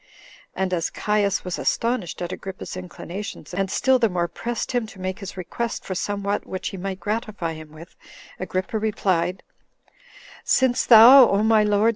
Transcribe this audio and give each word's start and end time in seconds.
And 0.55 0.73
as 0.73 0.89
Caius 0.89 1.45
was 1.45 1.59
astonished 1.59 2.23
at 2.23 2.31
Agrippa's 2.31 2.75
inclinations, 2.75 3.53
and 3.53 3.69
still 3.69 3.99
the 3.99 4.09
more 4.09 4.27
pressed 4.27 4.71
him 4.71 4.87
to 4.87 4.99
make 4.99 5.19
his 5.19 5.37
request 5.37 5.85
for 5.85 5.93
somewhat 5.93 6.43
which 6.47 6.69
he 6.69 6.77
might 6.77 6.99
gratify 6.99 7.53
him 7.53 7.71
with, 7.71 7.95
Agrippa 8.39 8.79
replied, 8.79 9.43
"Since 10.43 10.87
thou, 10.87 11.29
O 11.29 11.43
my 11.43 11.61
lord! 11.63 11.89